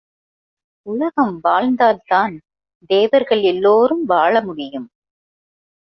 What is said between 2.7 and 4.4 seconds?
தேவர்கள் எல்லோரும் வாழ